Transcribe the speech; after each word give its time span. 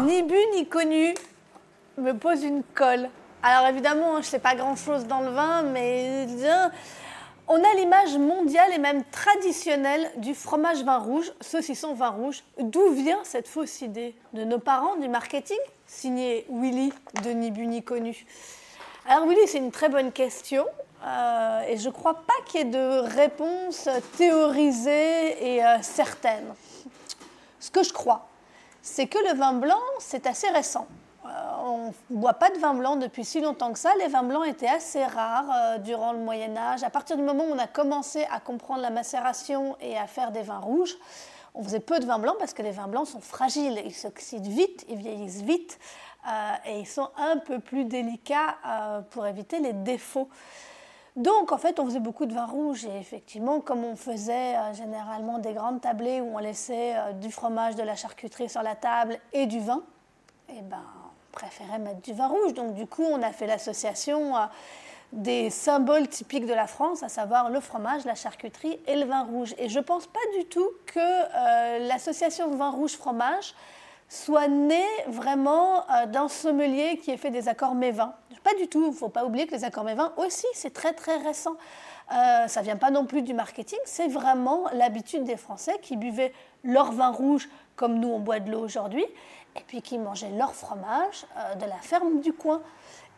ni 0.00 0.22
bu 0.22 0.36
ni 0.54 0.66
connu 0.66 1.14
me 1.98 2.12
pose 2.12 2.44
une 2.44 2.62
colle. 2.74 3.08
Alors 3.42 3.68
évidemment, 3.68 4.20
je 4.20 4.26
sais 4.26 4.38
pas 4.38 4.54
grand-chose 4.54 5.06
dans 5.06 5.20
le 5.20 5.30
vin, 5.30 5.62
mais 5.62 6.26
on 7.48 7.56
a 7.56 7.74
l'image 7.76 8.16
mondiale 8.18 8.72
et 8.74 8.78
même 8.78 9.04
traditionnelle 9.04 10.10
du 10.16 10.34
fromage 10.34 10.82
vin 10.82 10.98
rouge, 10.98 11.32
saucisson 11.40 11.94
vin 11.94 12.08
rouge. 12.08 12.42
D'où 12.58 12.90
vient 12.92 13.20
cette 13.24 13.48
fausse 13.48 13.80
idée 13.82 14.14
de 14.32 14.44
nos 14.44 14.58
parents 14.58 14.96
du 14.96 15.08
marketing, 15.08 15.58
signé 15.86 16.46
Willy 16.50 16.92
de 17.22 17.30
Ni 17.30 17.50
bu 17.50 17.66
ni 17.66 17.82
connu? 17.82 18.26
Alors 19.08 19.26
Willy, 19.28 19.46
c'est 19.46 19.58
une 19.58 19.70
très 19.70 19.88
bonne 19.88 20.12
question. 20.12 20.66
Euh, 21.04 21.60
et 21.68 21.76
je 21.76 21.86
ne 21.88 21.92
crois 21.92 22.14
pas 22.14 22.34
qu'il 22.46 22.60
y 22.60 22.62
ait 22.62 22.66
de 22.66 22.98
réponse 23.14 23.88
théorisée 24.16 25.54
et 25.54 25.64
euh, 25.64 25.76
certaine. 25.82 26.46
Ce 27.60 27.70
que 27.70 27.82
je 27.82 27.92
crois, 27.92 28.26
c'est 28.86 29.08
que 29.08 29.18
le 29.28 29.36
vin 29.36 29.52
blanc, 29.52 29.80
c'est 29.98 30.26
assez 30.26 30.48
récent. 30.48 30.86
Euh, 31.24 31.28
on 31.64 31.92
ne 32.10 32.20
boit 32.20 32.34
pas 32.34 32.50
de 32.50 32.58
vin 32.58 32.72
blanc 32.72 32.94
depuis 32.94 33.24
si 33.24 33.40
longtemps 33.40 33.72
que 33.72 33.80
ça. 33.80 33.90
Les 33.98 34.06
vins 34.06 34.22
blancs 34.22 34.46
étaient 34.46 34.68
assez 34.68 35.04
rares 35.04 35.80
durant 35.80 36.12
le 36.12 36.20
Moyen 36.20 36.56
Âge. 36.56 36.84
À 36.84 36.90
partir 36.90 37.16
du 37.16 37.22
moment 37.24 37.44
où 37.44 37.52
on 37.52 37.58
a 37.58 37.66
commencé 37.66 38.24
à 38.30 38.38
comprendre 38.38 38.82
la 38.82 38.90
macération 38.90 39.76
et 39.80 39.98
à 39.98 40.06
faire 40.06 40.30
des 40.30 40.42
vins 40.42 40.60
rouges, 40.60 40.94
on 41.54 41.64
faisait 41.64 41.80
peu 41.80 41.98
de 41.98 42.06
vins 42.06 42.20
blancs 42.20 42.36
parce 42.38 42.54
que 42.54 42.62
les 42.62 42.70
vins 42.70 42.86
blancs 42.86 43.08
sont 43.08 43.20
fragiles, 43.20 43.82
ils 43.84 43.94
s'oxydent 43.94 44.46
vite, 44.46 44.84
ils 44.88 44.98
vieillissent 44.98 45.42
vite 45.42 45.80
et 46.66 46.78
ils 46.78 46.86
sont 46.86 47.10
un 47.16 47.38
peu 47.38 47.58
plus 47.58 47.86
délicats 47.86 48.56
pour 49.10 49.26
éviter 49.26 49.58
les 49.58 49.72
défauts. 49.72 50.28
Donc, 51.16 51.50
en 51.50 51.56
fait, 51.56 51.80
on 51.80 51.86
faisait 51.86 52.00
beaucoup 52.00 52.26
de 52.26 52.34
vin 52.34 52.44
rouge. 52.44 52.84
Et 52.84 52.98
effectivement, 52.98 53.60
comme 53.60 53.84
on 53.84 53.96
faisait 53.96 54.54
euh, 54.54 54.74
généralement 54.74 55.38
des 55.38 55.54
grandes 55.54 55.80
tablées 55.80 56.20
où 56.20 56.36
on 56.36 56.38
laissait 56.38 56.94
euh, 56.94 57.12
du 57.12 57.32
fromage, 57.32 57.74
de 57.74 57.82
la 57.82 57.96
charcuterie 57.96 58.50
sur 58.50 58.62
la 58.62 58.74
table 58.74 59.18
et 59.32 59.46
du 59.46 59.58
vin, 59.58 59.82
eh 60.50 60.60
ben, 60.60 60.76
on 60.76 61.32
préférait 61.32 61.78
mettre 61.78 62.02
du 62.02 62.12
vin 62.12 62.26
rouge. 62.26 62.52
Donc, 62.52 62.74
du 62.74 62.86
coup, 62.86 63.02
on 63.02 63.22
a 63.22 63.32
fait 63.32 63.46
l'association 63.46 64.36
euh, 64.36 64.40
des 65.14 65.48
symboles 65.48 66.06
typiques 66.08 66.44
de 66.44 66.52
la 66.52 66.66
France, 66.66 67.02
à 67.02 67.08
savoir 67.08 67.48
le 67.48 67.60
fromage, 67.60 68.04
la 68.04 68.14
charcuterie 68.14 68.78
et 68.86 68.96
le 68.96 69.06
vin 69.06 69.22
rouge. 69.22 69.54
Et 69.56 69.70
je 69.70 69.78
ne 69.78 69.84
pense 69.84 70.06
pas 70.06 70.20
du 70.36 70.44
tout 70.44 70.68
que 70.84 71.86
l'association 71.88 72.50
vin 72.50 72.70
rouge-fromage 72.70 73.54
soit 74.08 74.48
né 74.48 74.84
vraiment 75.06 75.86
d'un 76.08 76.28
sommelier 76.28 76.98
qui 76.98 77.12
ait 77.12 77.16
fait 77.16 77.30
des 77.30 77.48
accords 77.48 77.76
mévins. 77.76 78.14
Pas 78.46 78.54
du 78.54 78.68
tout, 78.68 78.80
il 78.84 78.90
ne 78.90 78.94
faut 78.94 79.08
pas 79.08 79.24
oublier 79.24 79.48
que 79.48 79.56
les 79.56 79.64
accords 79.64 79.82
mévins 79.82 80.12
aussi, 80.18 80.46
c'est 80.54 80.72
très 80.72 80.92
très 80.92 81.16
récent. 81.16 81.56
Euh, 82.12 82.46
ça 82.46 82.60
ne 82.60 82.64
vient 82.64 82.76
pas 82.76 82.92
non 82.92 83.04
plus 83.04 83.22
du 83.22 83.34
marketing, 83.34 83.80
c'est 83.84 84.06
vraiment 84.06 84.66
l'habitude 84.72 85.24
des 85.24 85.36
Français 85.36 85.76
qui 85.82 85.96
buvaient 85.96 86.32
leur 86.62 86.92
vin 86.92 87.10
rouge 87.10 87.48
comme 87.74 87.98
nous 87.98 88.06
on 88.06 88.20
boit 88.20 88.38
de 88.38 88.52
l'eau 88.52 88.60
aujourd'hui, 88.60 89.04
et 89.56 89.62
puis 89.66 89.82
qui 89.82 89.98
mangeaient 89.98 90.30
leur 90.30 90.54
fromage 90.54 91.26
euh, 91.36 91.56
de 91.56 91.64
la 91.64 91.74
ferme 91.78 92.20
du 92.20 92.32
coin. 92.32 92.62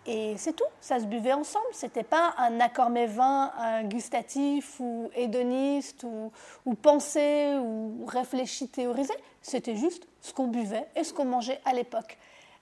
Et 0.07 0.35
c'est 0.39 0.55
tout, 0.55 0.65
ça 0.81 0.99
se 0.99 1.05
buvait 1.05 1.35
ensemble. 1.35 1.67
C'était 1.73 2.05
pas 2.05 2.33
un 2.39 2.59
accord 2.61 2.89
mévin 2.89 3.53
gustatif 3.83 4.81
ou 4.81 5.11
hédoniste 5.15 6.05
ou, 6.05 6.33
ou 6.65 6.73
pensé 6.73 7.55
ou 7.61 8.07
réfléchi, 8.07 8.69
théorisé. 8.69 9.13
C'était 9.43 9.77
juste 9.77 10.09
ce 10.23 10.33
qu'on 10.33 10.47
buvait 10.47 10.89
et 10.97 11.05
ce 11.05 11.13
qu'on 11.13 11.27
mangeait 11.27 11.61
à 11.67 11.75
l'époque. 11.75 12.17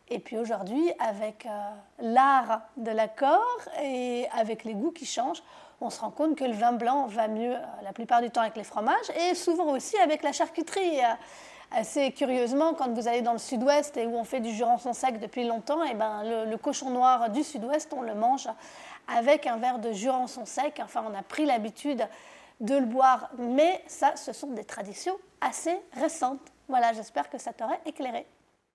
Et 0.08 0.20
puis 0.20 0.38
aujourd'hui, 0.38 0.92
avec 1.00 1.46
euh, 1.46 1.70
l'art 1.98 2.62
de 2.76 2.92
l'accord 2.92 3.58
et 3.82 4.28
avec 4.32 4.62
les 4.62 4.74
goûts 4.74 4.92
qui 4.92 5.04
changent, 5.04 5.42
on 5.80 5.90
se 5.90 6.00
rend 6.00 6.10
compte 6.10 6.36
que 6.36 6.44
le 6.44 6.52
vin 6.52 6.72
blanc 6.72 7.06
va 7.06 7.26
mieux 7.26 7.54
euh, 7.54 7.60
la 7.82 7.92
plupart 7.92 8.22
du 8.22 8.30
temps 8.30 8.42
avec 8.42 8.56
les 8.56 8.64
fromages 8.64 9.10
et 9.16 9.34
souvent 9.34 9.72
aussi 9.72 9.96
avec 9.98 10.22
la 10.22 10.32
charcuterie. 10.32 11.00
Euh, 11.00 11.14
assez 11.72 12.12
curieusement, 12.12 12.74
quand 12.74 12.88
vous 12.94 13.08
allez 13.08 13.22
dans 13.22 13.32
le 13.32 13.38
sud-ouest 13.38 13.96
et 13.96 14.06
où 14.06 14.14
on 14.14 14.22
fait 14.22 14.38
du 14.38 14.52
jurançon 14.52 14.92
sec 14.92 15.18
depuis 15.18 15.44
longtemps, 15.44 15.82
et 15.82 15.90
eh 15.90 15.94
ben, 15.94 16.22
le, 16.48 16.56
cochon 16.56 16.90
noir 16.90 17.28
du 17.30 17.42
sud-ouest, 17.42 17.92
on 17.92 18.02
le 18.02 18.14
mange 18.14 18.48
avec 19.08 19.48
un 19.48 19.56
verre 19.56 19.80
de 19.80 19.90
jurançon 19.90 20.46
sec. 20.46 20.80
Enfin, 20.82 21.04
on 21.10 21.18
a 21.18 21.22
pris 21.22 21.44
l'habitude 21.44 22.06
de 22.60 22.76
le 22.76 22.86
boire, 22.86 23.30
mais 23.36 23.82
ça, 23.88 24.14
ce 24.14 24.32
sont 24.32 24.52
des 24.52 24.64
traditions 24.64 25.16
assez 25.40 25.76
récentes. 25.94 26.52
Voilà, 26.68 26.92
j'espère 26.92 27.28
que 27.28 27.38
ça 27.38 27.52
t'aurait 27.52 27.80
éclairé. 27.84 28.26